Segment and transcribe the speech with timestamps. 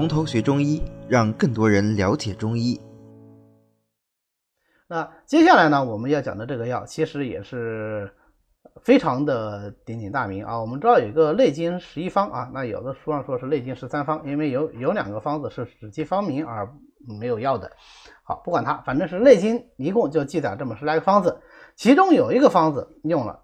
[0.00, 2.80] 从头学中医，让更多人了解中医。
[4.88, 8.10] 那接下来呢，我们要讲的这个药，其实也是
[8.82, 10.58] 非常的鼎鼎大名啊。
[10.58, 16.66] 我们知道有一个《内经十一方》啊，那有的书上说是《内经十三方》，因为有有两个方子是只记方名而
[17.18, 17.70] 没有药的。
[18.24, 21.38] 好，不管它，反正是《内经》一共就记载这么十来个方子，
[21.76, 23.38] 其中有一个方子用了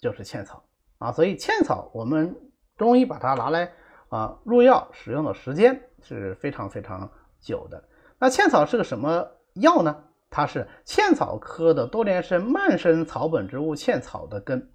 [0.00, 0.64] 就是茜草
[0.96, 2.34] 啊，所以茜草我们
[2.78, 3.70] 中医把它拿来
[4.08, 7.10] 啊入药使用的时间是非常非常
[7.40, 7.82] 久的。
[8.18, 10.04] 那茜草是个什么药呢？
[10.28, 14.70] 它是茜草科的多年生蔓生草本植物茜草的根，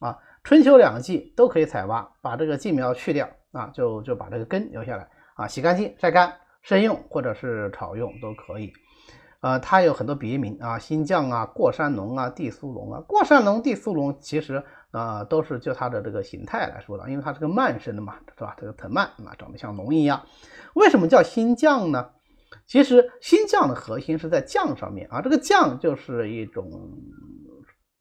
[0.00, 8.72] 啊，春秋两季都可以采挖，把这个茎苗去掉，啊，就就把这个根留下来，啊，洗干净晒干生用或者是炒用都可以，
[9.40, 18.54] 呃，它有很多别名啊，新酱啊，过山龙啊，地苏龙啊，过山龙、地苏龙其实啊都是就它的这个形态来说的，因为它是个慢生的嘛，是吧？
[18.58, 20.24] 这个藤蔓啊，长得像龙一样，
[20.74, 22.10] 为什么叫新酱呢？
[22.66, 26.70] 其实新酱的核心是在酱上面啊，这个酱就是一种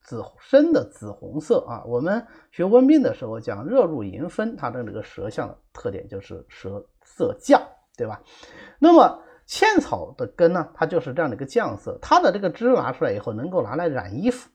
[0.02, 1.84] 紫深的紫红色啊。
[1.86, 7.62] 我们学温病的时候讲热入营分，它的这个舌象的特点就是舌色酱，
[7.98, 8.22] 对吧？
[8.80, 14.50] 那么茜草的根呢，它就是这样的一个酱色，它的这个汁拿出来以后能够拿来染衣服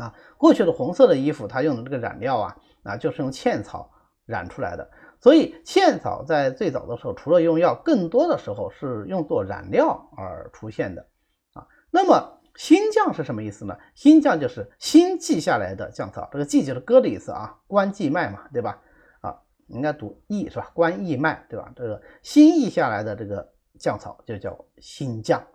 [0.00, 0.14] 啊。
[0.38, 3.90] 过去的红色的衣服，它用的这个染料啊啊，就是用茜草
[4.24, 4.90] 染出来的。
[5.20, 11.06] 所以茜草在最早的时候，除了用药，更多的时候是用作染料而出现的
[11.52, 11.66] 啊。
[11.90, 13.76] 那么新酱是什么意思呢？
[13.94, 18.80] 新酱就是新记下来的酱草，这个记就是割的意思啊，关记脉嘛，对吧？
[19.20, 19.36] 啊，
[19.68, 20.70] 应该读义是吧？
[20.72, 21.70] 关义脉对吧？
[21.76, 23.46] 这个新译下来的这个
[23.78, 25.46] 酱草就叫新酱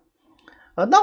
[0.76, 0.86] 啊。
[0.86, 1.00] 那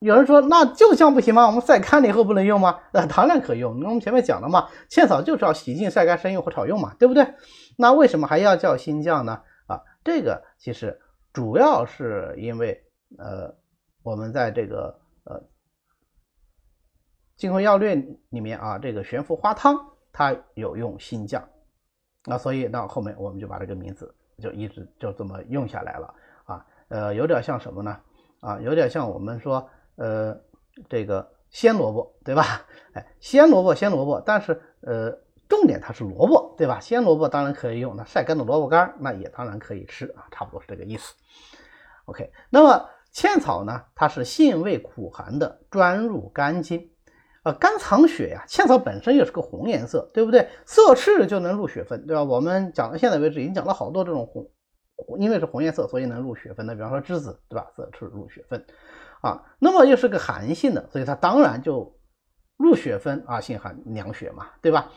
[0.00, 1.46] 有人说，那就酱不行吗？
[1.46, 2.80] 我们晒干了以后不能用吗？
[2.92, 3.72] 那当然可以用。
[3.72, 7.26] 我们前面讲了嘛，茜草就是要洗净、晒干、生用或炒用嘛，对不对？
[7.78, 9.40] 那为什么还要叫新酱呢？
[9.66, 11.00] 啊，这个其实
[11.32, 12.78] 主要是因为，
[13.16, 13.54] 呃，
[14.02, 15.40] 我们在这个呃
[17.38, 17.96] 《金匮要略》
[18.28, 19.74] 里面啊，这个悬浮花汤
[20.12, 21.42] 它有用新酱，
[22.26, 26.14] 那所以到后面我们就把这个名字就一直就这么用下来了
[26.44, 26.66] 啊。
[26.88, 27.98] 呃，有点像什么呢？
[28.40, 29.66] 啊，有点像我们说。
[29.96, 30.38] 呃，
[30.88, 32.62] 这个鲜萝卜对吧？
[32.92, 35.10] 哎，鲜萝卜，鲜萝卜，但是呃，
[35.48, 36.80] 重点它是萝卜对吧？
[36.80, 41.14] 鲜萝卜当然可以用，那晒干的萝卜干那也当然可以吃啊，差不多是这个意思。
[42.06, 46.90] OK，那么茜草呢，它是性味苦寒的，专入肝经，
[47.42, 48.44] 呃，肝藏血呀。
[48.46, 50.48] 茜草本身又是个红颜色，对不对？
[50.64, 52.22] 色赤就能入血分，对吧？
[52.22, 54.48] 我们讲到现在为止，已经讲了好多这种红，
[55.18, 57.66] 因为是红颜色，所以能入血分的，比方说栀子，对吧？
[57.76, 58.64] 色赤入血分。
[59.22, 61.98] 啊，那么又是个寒性的，所以它当然就
[62.56, 64.90] 入血分啊，性寒凉血嘛，对吧？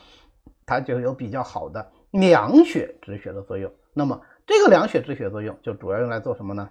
[0.66, 3.72] 它就有比较好的凉血止血的作用。
[3.94, 6.70] 那么这个凉血止血作用就主要用来做什么呢？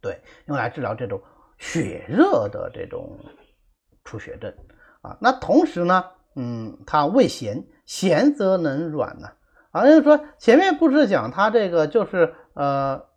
[0.00, 1.20] 对，用来治疗这种
[1.58, 3.18] 血热的这种
[4.04, 4.54] 出血症
[5.00, 5.16] 啊。
[5.20, 6.04] 那同时呢，
[6.36, 9.28] 嗯，它味咸，咸则能软呢。
[9.70, 13.08] 啊，就是说前面不是讲它这个就是呃。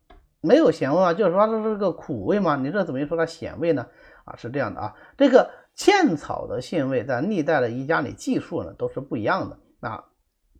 [0.41, 1.13] 没有咸味啊？
[1.13, 2.55] 就是说它是个苦味嘛？
[2.55, 3.85] 你这怎么又说它咸味呢？
[4.25, 9.57] 啊，是这样的啊，这个茜草的性味在历代的医家里记述呢都是不一样的。
[9.79, 10.03] 那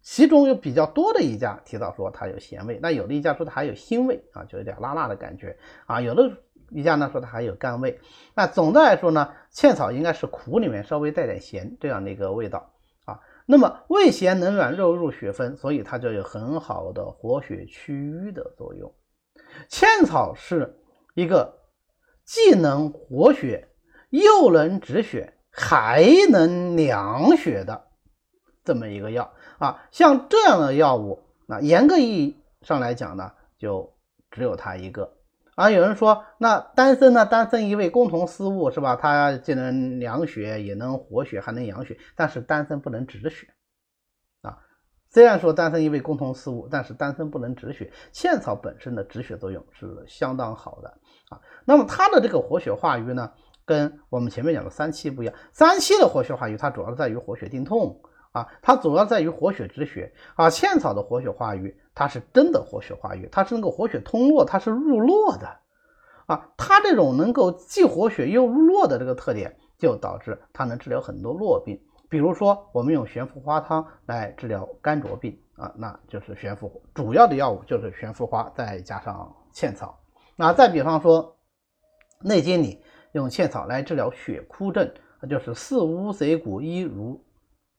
[0.01, 6.01] 其中有比较多的一家提到说它有咸味，那有的一家说它还有腥味啊，就有点辣辣的感觉啊。
[6.01, 6.31] 有的
[6.69, 7.99] 一家呢说它还有甘味。
[8.33, 12.71] 那总的来说呢，茜草应该是苦里面稍微带点咸这样的一个味道
[13.05, 13.19] 啊。
[13.45, 18.91] 那么味咸能软肉入血分，所以它就有很好的活血祛瘀的作用。
[19.69, 20.77] 茜草是
[21.13, 21.59] 一个
[22.25, 23.69] 既能活血，
[24.09, 27.87] 又能止血，还能凉血的
[28.63, 29.83] 这么一个药啊。
[29.91, 33.93] 像这样的药物，那严格意义上来讲呢，就
[34.29, 35.17] 只有它一个
[35.55, 35.69] 啊。
[35.69, 37.25] 有人说，那丹参呢？
[37.25, 38.95] 丹参一味共同思物是吧？
[38.95, 43.47] 它既能凉血，也能活血，还能养血，但是丹参不能止血。
[45.13, 50.87] 虽然说丹参因为共同四物，但是丹参不能止血，茜草本身的止血作用是相当好的
[51.27, 51.41] 啊。
[51.65, 53.29] 那么它的这个活血化瘀呢，
[53.65, 55.35] 跟我们前面讲的三七不一样。
[55.51, 60.49] 三七的活血化瘀，它主要在于活血定痛啊，它主要在于活血止血啊。
[60.49, 65.57] 茜草的活血化瘀，它是真的活血化瘀，它是能够活血通络，它是入络的
[66.25, 66.51] 啊。
[66.55, 71.81] 它这种能够既活血又入络的这个特点，就导致它能治疗很多络病。
[72.11, 79.97] 比如说，我们用悬浮花汤来治疗肝浊病啊，那就是悬浮主要的药物就是悬浮花，再加上茜草。
[80.35, 81.23] 那再比方说，
[82.27, 84.91] 《内经》里用茜草来治疗血枯症，
[85.21, 87.23] 那就是四乌贼骨一如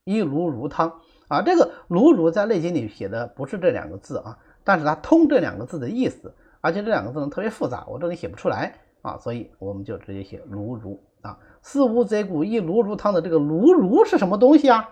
[0.05, 0.91] 一如如汤
[1.29, 1.43] 啊。
[1.43, 11.39] 这个如如在《内经》里写的不是这两个字啊，但是它通这两个字的意思，而且这两个字呢特别复杂，我这里写不出来啊，所以我们就直接写卢如啊。
[11.63, 14.89] 四乌贼骨一炉如汤的这个炉如是什么东西啊？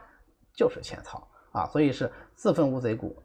[0.55, 3.17] 就是茜草啊，所以是四份乌贼骨，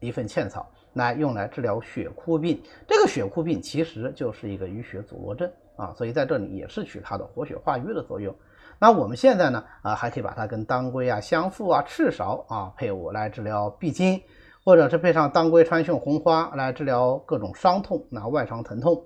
[0.00, 2.62] 一份茜草，来用来治疗血枯病。
[2.86, 8.34] 这个血枯病其实就是一个淤血阻络症啊，所以在这里也是取它的活血化瘀的作用。
[8.78, 14.20] 那我们现在呢啊，还可以把它跟当归啊、香附啊、赤芍啊配伍来治疗闭经，
[14.64, 19.04] 或者是配上当归、川芎、红花来治疗各种伤痛，那外伤疼痛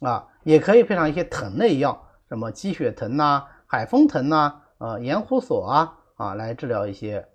[0.00, 7.26] 啊，也可以配上一些疼类药，什么鸡血藤呐、海风藤呐、呃盐胡索啊啊来治疗一些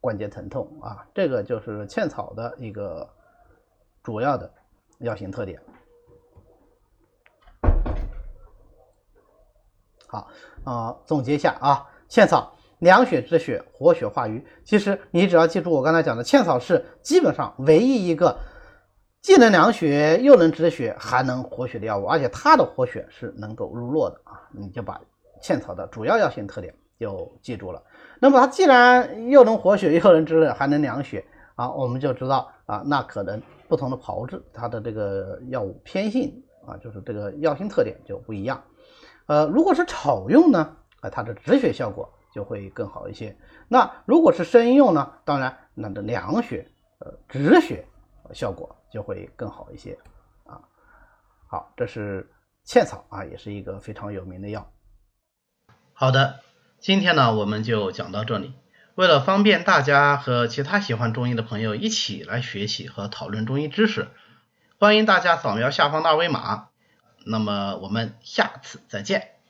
[0.00, 1.06] 关节疼痛啊。
[1.14, 3.08] 这个就是茜草的一个
[4.02, 4.52] 主要的
[4.98, 5.60] 药性特点。
[10.06, 10.28] 好
[10.64, 14.42] 啊，总结一下啊，茜草凉血止血，活血化瘀。
[14.64, 18.38] 其实你只要记住我刚才讲的，茜草是基本上唯一一个
[19.28, 24.40] 既能凉血又能止血还能活血的药物，而且它的活血是能够入络的啊。
[24.52, 24.98] 你就把
[25.38, 27.82] 茜草的主要药性特点就记住了。
[28.20, 31.22] 那么它既然又能活血又能止还能凉血
[31.56, 33.38] 啊，我们就知道啊，那可能
[33.68, 38.64] 不同的炮制它的这个药物偏性啊，就是这个药性特点就不一样。
[39.26, 43.36] 呃，如果是炒用呢，啊，它的止血效果就会更好一些。
[43.68, 46.66] 那如果是生用呢，当然，那的凉血、
[47.00, 47.84] 呃止血
[48.34, 49.98] 效果就会更好一些
[50.44, 50.60] 啊。
[51.46, 52.30] 好，这是
[52.64, 54.72] 茜草啊，也是一个非常有名的药。
[55.92, 56.40] 好的，
[56.78, 58.54] 今天呢我们就讲到这里。
[58.94, 64.08] 为了方便大家和其他喜欢中医的朋友一起来学习和讨论中医知识，
[64.78, 66.68] 欢迎大家扫描下方的二维码。
[67.24, 69.37] 那么我们下次再见。